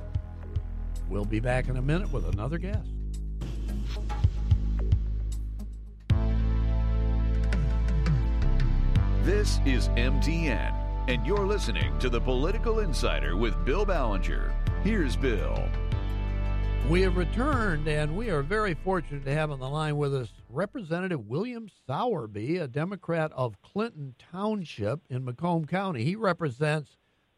[1.10, 2.90] We'll be back in a minute with another guest.
[9.28, 10.74] This is MTN,
[11.10, 14.54] and you're listening to the Political Insider with Bill Ballenger.
[14.86, 15.68] Here's Bill.
[16.90, 20.32] We have returned, and we are very fortunate to have on the line with us
[20.48, 26.06] Representative William Sowerby, a Democrat of Clinton Township in Macomb County.
[26.06, 26.96] He represents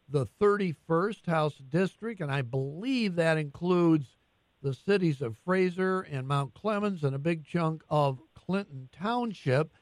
[0.08, 4.06] the 31st House District, and I believe that includes
[4.62, 9.72] the cities of Fraser and Mount Clemens and a big chunk of Clinton Township.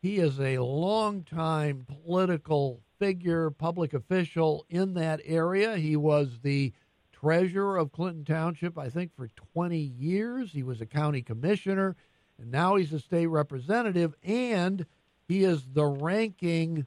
[0.00, 5.76] He is a longtime political figure, public official in that area.
[5.76, 6.72] He was the
[7.12, 10.52] treasurer of Clinton Township, I think, for 20 years.
[10.52, 11.96] He was a county commissioner,
[12.38, 14.86] and now he's a state representative, and
[15.26, 16.86] he is the ranking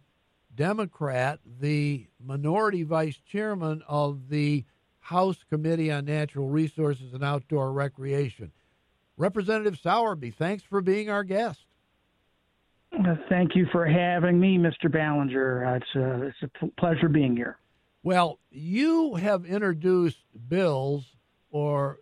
[0.56, 4.64] Democrat, the minority vice chairman of the
[5.00, 8.52] House Committee on Natural Resources and Outdoor Recreation.
[9.18, 11.66] Representative Sowerby, thanks for being our guest.
[12.94, 14.92] Uh, thank you for having me, Mr.
[14.92, 15.66] Ballenger.
[15.66, 17.58] Uh, it's a, it's a pleasure being here.
[18.04, 21.06] Well, you have introduced bills
[21.52, 22.00] or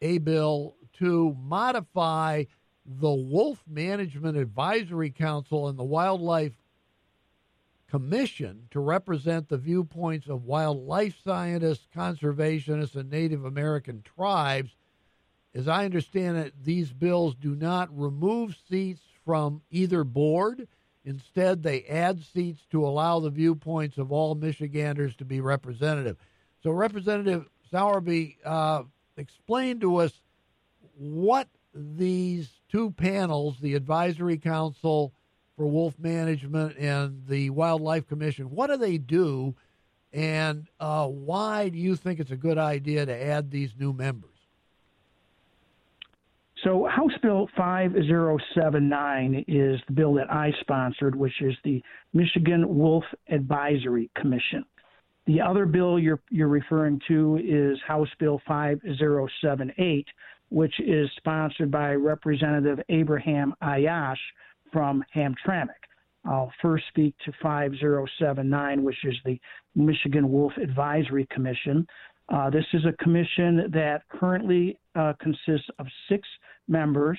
[0.00, 2.44] a bill to modify
[2.86, 6.52] the Wolf Management Advisory Council and the Wildlife
[7.90, 14.72] Commission to represent the viewpoints of wildlife scientists, conservationists, and Native American tribes.
[15.54, 20.68] As I understand it, these bills do not remove seats from either board.
[21.04, 26.16] Instead, they add seats to allow the viewpoints of all Michiganders to be representative.
[26.62, 28.84] So, Representative Sowerby, uh,
[29.16, 30.12] explain to us
[30.96, 35.12] what these two panels, the Advisory Council
[35.56, 39.54] for Wolf Management and the Wildlife Commission, what do they do,
[40.12, 44.33] and uh, why do you think it's a good idea to add these new members?
[46.64, 51.82] So, House Bill 5079 is the bill that I sponsored, which is the
[52.14, 54.64] Michigan Wolf Advisory Commission.
[55.26, 60.06] The other bill you're, you're referring to is House Bill 5078,
[60.48, 64.16] which is sponsored by Representative Abraham Ayash
[64.72, 65.68] from Hamtramck.
[66.24, 69.38] I'll first speak to 5079, which is the
[69.74, 71.86] Michigan Wolf Advisory Commission.
[72.30, 76.26] Uh, this is a commission that currently uh, consists of six
[76.68, 77.18] members.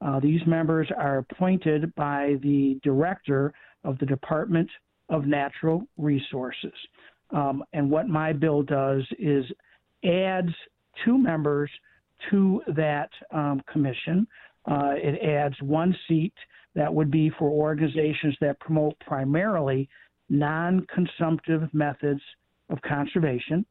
[0.00, 3.52] Uh, these members are appointed by the director
[3.84, 4.68] of the Department
[5.08, 6.72] of Natural Resources.
[7.30, 9.44] Um, and what my bill does is
[10.04, 10.52] adds
[11.04, 11.70] two members
[12.30, 14.26] to that um, commission.
[14.66, 16.34] Uh, it adds one seat
[16.74, 19.88] that would be for organizations that promote primarily
[20.28, 22.20] non consumptive methods
[22.68, 23.64] of conservation.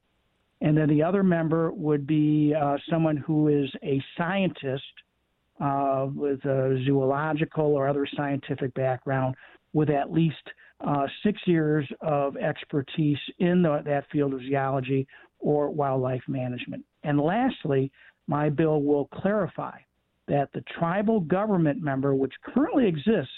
[0.62, 4.84] And then the other member would be uh, someone who is a scientist
[5.60, 9.36] uh, with a zoological or other scientific background
[9.74, 10.36] with at least
[10.86, 15.08] uh, six years of expertise in the, that field of zoology
[15.40, 16.84] or wildlife management.
[17.04, 17.92] And lastly,
[18.28, 19.78] my bill will clarify
[20.28, 23.34] that the tribal government member, which currently exists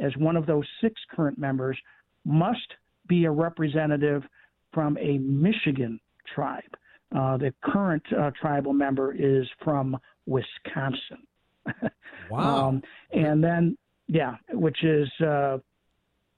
[0.00, 1.78] as one of those six current members,
[2.24, 2.74] must
[3.08, 4.22] be a representative
[4.72, 5.98] from a Michigan
[6.34, 6.62] tribe.
[7.16, 9.96] Uh, the current uh, tribal member is from
[10.26, 11.26] Wisconsin.
[12.30, 12.68] Wow.
[12.68, 13.76] Um, and then,
[14.08, 15.58] yeah, which is, uh,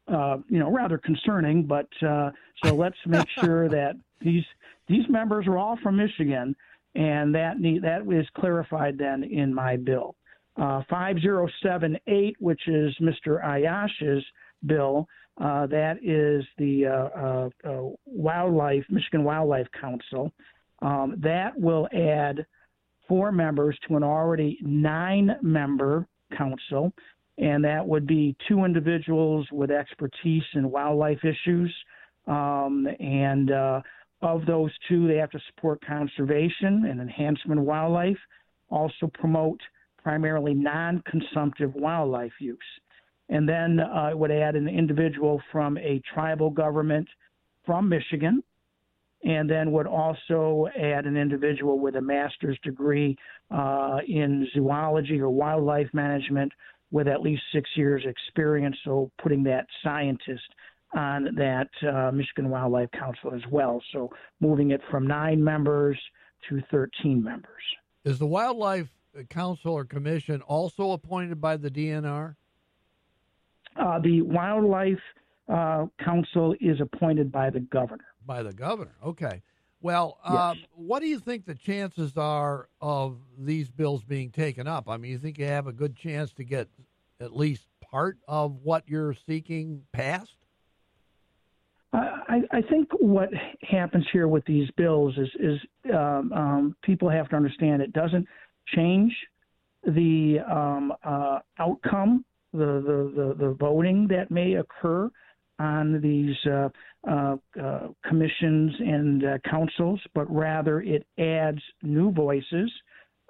[0.09, 1.65] uh, you know, rather concerning.
[1.65, 2.31] But uh,
[2.65, 4.45] so let's make sure that these
[4.89, 6.55] these members are all from Michigan,
[6.95, 10.15] and that need, that is clarified then in my bill.
[10.57, 13.45] Uh, 5078, which is Mr.
[13.45, 14.25] Ayash's
[14.65, 15.07] bill,
[15.39, 20.33] uh, that is the uh, uh, uh, Wildlife Michigan Wildlife Council,
[20.81, 22.47] Um, that will add
[23.09, 26.93] four members to an already nine member council,
[27.39, 31.75] and that would be two individuals with expertise in wildlife issues.
[32.27, 33.81] Um, and uh,
[34.23, 38.19] of those two, they have to support conservation and enhancement of wildlife,
[38.71, 39.61] also promote
[40.03, 42.59] primarily non consumptive wildlife use.
[43.29, 47.09] And then uh, it would add an individual from a tribal government
[47.65, 48.43] from Michigan,
[49.27, 53.17] and then would also add an individual with a master's degree
[53.51, 56.53] uh, in zoology or wildlife management
[56.93, 58.77] with at least six years experience.
[58.85, 60.45] So putting that scientist
[60.95, 63.83] on that uh, Michigan Wildlife Council as well.
[63.93, 64.11] So
[64.41, 65.99] moving it from nine members
[66.49, 67.51] to 13 members.
[68.05, 68.89] Is the Wildlife
[69.29, 72.37] Council or Commission also appointed by the DNR?
[73.75, 75.03] Uh, the Wildlife
[75.49, 78.05] uh, Council is appointed by the governor.
[78.27, 78.97] By the governor.
[79.05, 79.43] Okay.
[79.81, 80.67] Well, uh, yes.
[80.75, 84.89] what do you think the chances are of these bills being taken up?
[84.89, 86.69] I mean, you think you have a good chance to get
[87.21, 90.37] at least part of what you're seeking passed?
[91.93, 93.31] I, I think what
[93.63, 95.59] happens here with these bills is, is
[95.95, 98.27] um, um, people have to understand it doesn't
[98.75, 99.13] change
[99.85, 105.09] the um, uh, outcome, the, the, the, the, voting that may occur
[105.59, 106.69] on these uh,
[107.07, 112.71] uh, uh commissions and uh, councils, but rather it adds new voices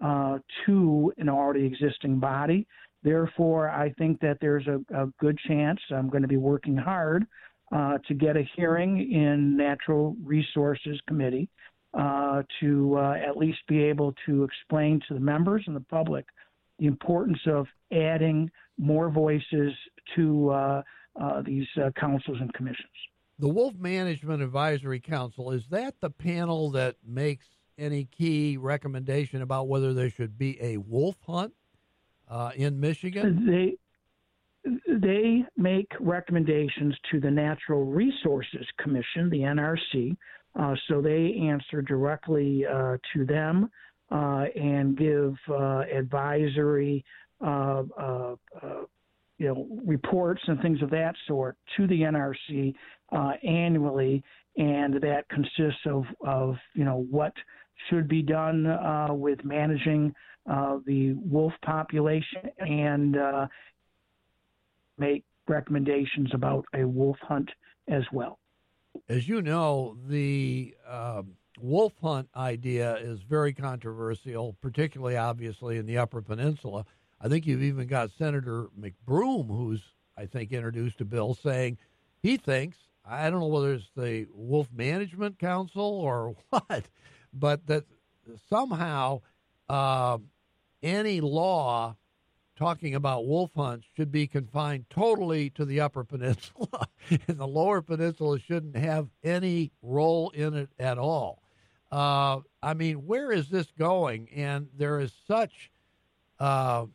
[0.03, 2.67] uh, to an already existing body.
[3.03, 7.27] Therefore, I think that there's a, a good chance I'm going to be working hard
[7.75, 11.49] uh, to get a hearing in Natural Resources Committee
[12.61, 16.27] to at least be able to explain to the members and the public
[16.79, 19.73] the importance of adding more voices
[20.15, 20.83] to
[21.45, 21.67] these
[21.99, 22.89] councils and commissions.
[23.39, 27.47] The Wolf Management Advisory Council is that the panel that makes
[27.79, 31.53] any key recommendation about whether there should be a wolf hunt
[32.57, 33.47] in Michigan?
[33.47, 33.77] They
[34.89, 40.17] they make recommendations to the Natural Resources Commission, the NRC.
[40.59, 43.71] Uh, so they answer directly uh, to them
[44.11, 47.05] uh, and give uh, advisory,
[47.45, 48.35] uh, uh,
[49.39, 52.75] you know, reports and things of that sort to the NRC
[53.13, 54.23] uh, annually,
[54.57, 57.33] and that consists of, of you know what
[57.91, 60.15] should be done uh, with managing
[60.51, 63.17] uh, the wolf population and
[64.99, 67.51] make recommendations about a wolf hunt
[67.89, 68.39] as well.
[69.09, 75.99] As you know, the um, wolf hunt idea is very controversial, particularly obviously in the
[75.99, 76.85] Upper Peninsula.
[77.21, 79.83] I think you've even got Senator McBroom, who's,
[80.17, 81.79] I think, introduced a bill saying
[82.23, 86.85] he thinks, I don't know whether it's the Wolf Management Council or what,
[87.33, 87.85] but that
[88.49, 89.23] somehow
[89.69, 90.19] uh,
[90.83, 91.97] any law
[92.57, 96.89] talking about wolf hunts should be confined totally to the upper peninsula.
[97.29, 101.43] And the lower peninsula shouldn't have any role in it at all.
[101.93, 104.29] Uh, i mean where is this going?
[104.35, 105.71] And there is such
[106.41, 106.87] uh,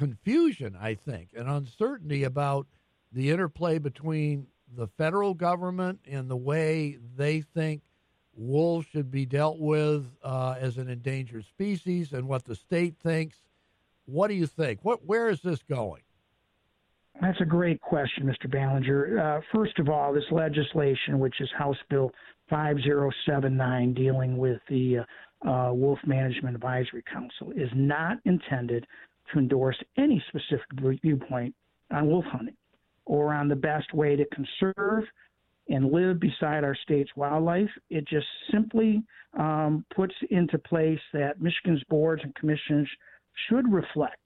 [0.00, 2.66] confusion i think and uncertainty about
[3.12, 4.46] the interplay between
[4.76, 7.82] the federal government and the way they think
[8.34, 13.36] wolves should be dealt with uh, as an endangered species and what the state thinks
[14.10, 14.80] what do you think?
[14.82, 16.02] What where is this going?
[17.20, 18.50] That's a great question, Mr.
[18.50, 19.18] Ballenger.
[19.18, 22.10] Uh, first of all, this legislation, which is House Bill
[22.48, 24.98] 5079, dealing with the
[25.46, 28.86] uh, uh, Wolf Management Advisory Council, is not intended
[29.32, 30.66] to endorse any specific
[31.02, 31.54] viewpoint
[31.92, 32.56] on wolf hunting
[33.04, 35.04] or on the best way to conserve
[35.68, 37.70] and live beside our state's wildlife.
[37.90, 39.02] It just simply
[39.38, 42.88] um, puts into place that Michigan's boards and commissions
[43.48, 44.20] should reflect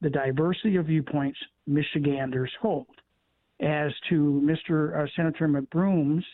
[0.00, 2.86] the diversity of viewpoints Michiganders hold.
[3.60, 5.00] As to Mr.
[5.00, 6.24] Uh, Senator McBroom's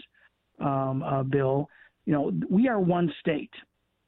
[0.60, 1.68] um, uh, bill,
[2.06, 3.52] you know, we are one state.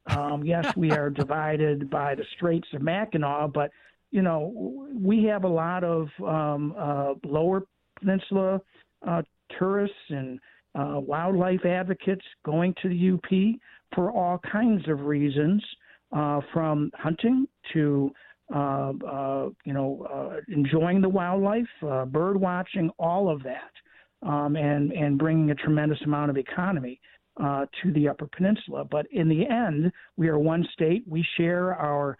[0.07, 3.71] Um, yes, we are divided by the Straits of Mackinac, but
[4.11, 7.63] you know, we have a lot of um, uh, lower
[7.97, 8.59] peninsula
[9.07, 9.21] uh,
[9.57, 10.39] tourists and
[10.75, 13.59] uh, wildlife advocates going to the UP
[13.95, 15.63] for all kinds of reasons
[16.11, 18.11] uh, from hunting to
[18.53, 24.55] uh, uh, you know uh, enjoying the wildlife, uh, bird watching, all of that, um,
[24.55, 26.99] and and bringing a tremendous amount of economy
[27.37, 28.85] uh, to the Upper Peninsula.
[28.85, 31.03] But in the end, we are one state.
[31.07, 32.17] We share our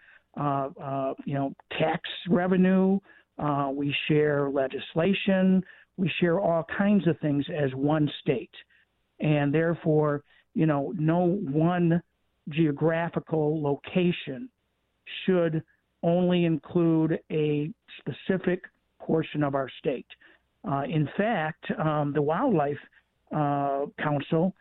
[1.24, 2.98] you know tax revenue.
[3.72, 5.62] we share legislation.
[5.96, 8.54] We share all kinds of things as one state,
[9.20, 12.02] and therefore you know, no one
[12.48, 14.48] geographical location
[15.24, 15.62] should
[16.02, 18.64] only include a specific
[19.00, 20.06] portion of our state.
[20.68, 22.78] Uh, in fact, um, the Wildlife
[23.34, 24.54] uh, Council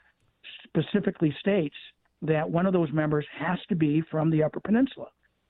[0.63, 1.75] specifically states
[2.21, 5.07] that one of those members has to be from the Upper Peninsula.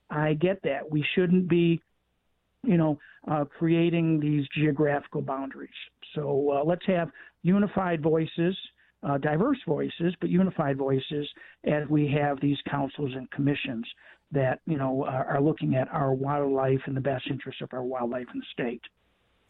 [0.09, 0.89] I get that.
[0.89, 1.81] We shouldn't be,
[2.63, 5.69] you know, uh, creating these geographical boundaries.
[6.15, 7.09] So uh, let's have
[7.43, 8.57] unified voices,
[9.03, 11.27] uh, diverse voices, but unified voices
[11.65, 13.85] as we have these councils and commissions
[14.31, 17.83] that, you know, are, are looking at our wildlife and the best interests of our
[17.83, 18.81] wildlife in the state.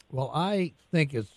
[0.09, 1.31] Well, I think it's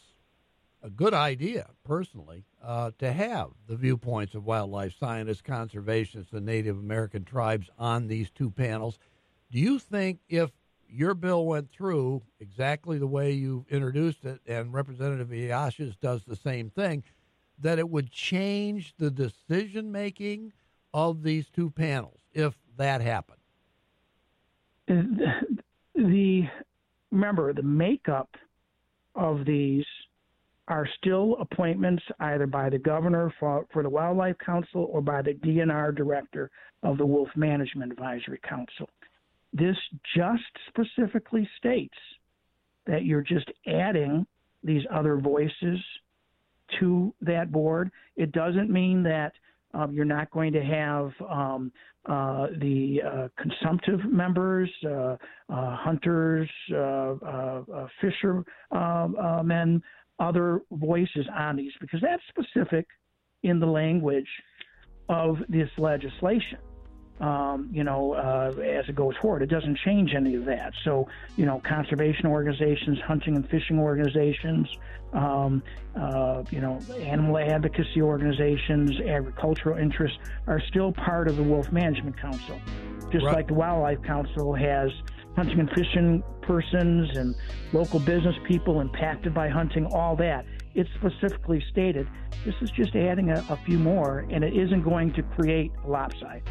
[0.84, 6.78] a good idea, personally, uh, to have the viewpoints of wildlife scientists, conservationists, and Native
[6.78, 8.98] American tribes on these two panels.
[9.50, 10.50] Do you think if
[10.86, 16.36] your bill went through exactly the way you introduced it, and Representative Yashes does the
[16.36, 17.02] same thing,
[17.58, 20.52] that it would change the decision making
[20.92, 23.40] of these two panels if that happened?
[25.94, 26.42] The
[27.10, 28.36] remember the makeup
[29.14, 29.86] of these
[30.68, 35.34] are still appointments either by the governor for, for the Wildlife Council or by the
[35.34, 36.50] DNR director
[36.82, 38.88] of the Wolf Management Advisory Council.
[39.52, 39.76] This
[40.16, 41.94] just specifically states
[42.86, 44.26] that you're just adding
[44.62, 45.78] these other voices
[46.80, 47.90] to that board.
[48.16, 49.32] It doesn't mean that
[49.74, 51.72] um, you're not going to have um,
[52.06, 55.16] uh, the uh, consumptive members, uh,
[55.48, 59.82] uh hunters, uh, uh, fishermen,
[60.18, 62.86] other voices on these because that's specific
[63.42, 64.28] in the language
[65.08, 66.58] of this legislation.
[67.20, 70.72] Um, you know, uh, as it goes forward, it doesn't change any of that.
[70.82, 71.06] So,
[71.36, 74.66] you know, conservation organizations, hunting and fishing organizations,
[75.12, 75.62] um,
[75.94, 82.20] uh, you know, animal advocacy organizations, agricultural interests are still part of the Wolf Management
[82.20, 82.60] Council,
[83.12, 83.36] just right.
[83.36, 84.90] like the Wildlife Council has
[85.36, 87.34] hunting and fishing persons and
[87.72, 90.44] local business people impacted by hunting, all that.
[90.74, 92.08] It's specifically stated.
[92.44, 95.88] This is just adding a, a few more, and it isn't going to create a
[95.88, 96.42] lopside.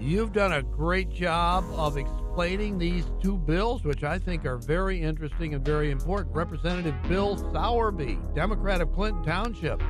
[0.00, 5.00] You've done a great job of explaining these two bills, which I think are very
[5.00, 6.34] interesting and very important.
[6.34, 9.80] Representative Bill Sowerby, Democrat of Clinton Township,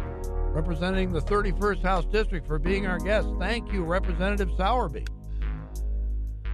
[0.53, 3.29] representing the 31st House District, for being our guest.
[3.39, 5.07] Thank you, Representative Sowerby.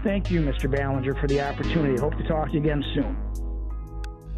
[0.03, 0.71] Thank you, Mr.
[0.71, 2.01] Ballenger, for the opportunity.
[2.01, 3.17] Hope to talk to you again soon.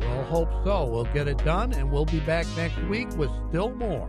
[0.00, 0.86] We'll hope so.
[0.86, 4.08] We'll get it done, and we'll be back next week with still more.